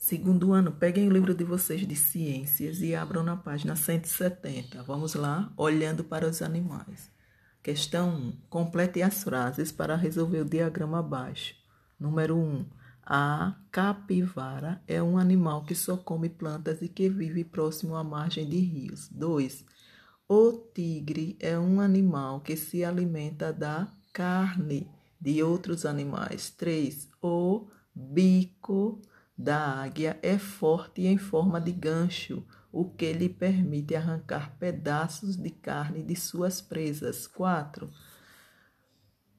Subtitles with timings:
[0.00, 4.82] Segundo ano, peguem o livro de vocês de ciências e abram na página 170.
[4.82, 7.10] Vamos lá, olhando para os animais.
[7.62, 8.32] Questão 1.
[8.48, 11.54] Complete as frases para resolver o diagrama abaixo.
[11.98, 12.64] Número 1.
[13.04, 18.48] A capivara é um animal que só come plantas e que vive próximo à margem
[18.48, 19.06] de rios.
[19.10, 19.66] 2.
[20.26, 24.90] O tigre é um animal que se alimenta da carne
[25.20, 26.48] de outros animais.
[26.48, 27.06] 3.
[27.20, 29.02] O bico
[29.40, 35.50] da águia é forte em forma de gancho, o que lhe permite arrancar pedaços de
[35.50, 37.26] carne de suas presas.
[37.26, 37.90] 4.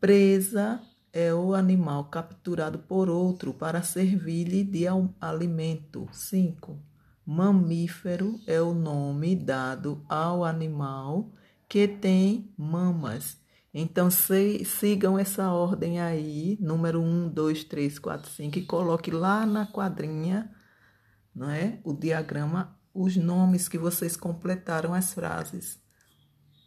[0.00, 0.80] Presa
[1.12, 4.86] é o animal capturado por outro para servir-lhe de
[5.20, 6.08] alimento.
[6.12, 6.78] 5.
[7.26, 11.32] Mamífero é o nome dado ao animal
[11.68, 13.36] que tem mamas
[13.80, 19.46] então, se, sigam essa ordem aí, número 1, 2, 3, 4, 5, e coloque lá
[19.46, 20.50] na quadrinha,
[21.34, 21.78] não é?
[21.84, 25.80] O diagrama, os nomes que vocês completaram as frases.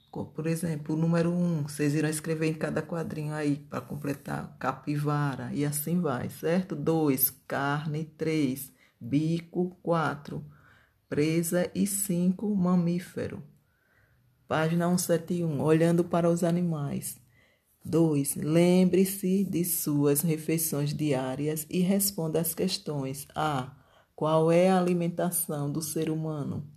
[0.10, 5.52] Por exemplo, o número 1, vocês irão escrever em cada quadrinho aí para completar capivara
[5.54, 6.76] e assim vai, certo?
[6.76, 10.46] 2, carne, 3, bico, 4,
[11.10, 13.51] presa e 5, mamífero.
[14.52, 15.62] Página 171.
[15.62, 17.18] Olhando para os animais.
[17.86, 18.36] 2.
[18.36, 23.26] Lembre-se de suas refeições diárias e responda às questões.
[23.34, 23.72] A.
[24.14, 26.68] Qual é a alimentação do ser humano?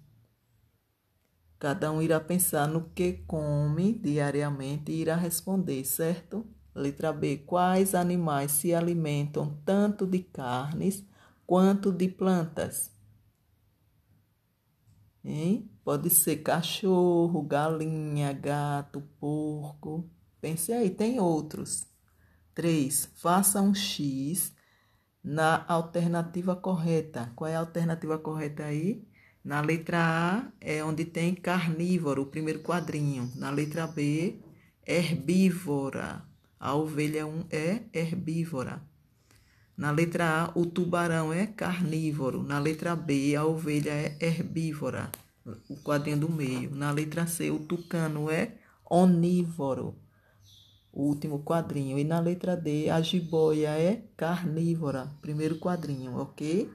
[1.59, 6.47] Cada um irá pensar no que come diariamente e irá responder, certo?
[6.73, 7.39] Letra B.
[7.39, 11.05] Quais animais se alimentam tanto de carnes
[11.45, 12.94] quanto de plantas?
[15.25, 15.71] Hein?
[15.83, 20.09] Pode ser cachorro, galinha, gato, porco.
[20.41, 21.87] Pense aí, tem outros.
[22.55, 23.11] 3.
[23.17, 24.53] Faça um X
[25.23, 27.33] na alternativa correta.
[27.35, 29.09] Qual é a alternativa correta aí?
[29.43, 33.33] Na letra A é onde tem carnívoro, o primeiro quadrinho.
[33.37, 34.41] Na letra B,
[34.87, 36.23] herbívora.
[36.61, 38.83] A ovelha é herbívora.
[39.77, 42.43] Na letra A, o tubarão é carnívoro.
[42.43, 45.11] Na letra B, a ovelha é herbívora
[45.69, 46.75] o quadrinho do meio.
[46.75, 48.57] Na letra C, o tucano é
[48.89, 49.95] onívoro,
[50.93, 51.99] o último quadrinho.
[51.99, 56.71] E na letra D, a jiboia é carnívora, primeiro quadrinho, ok?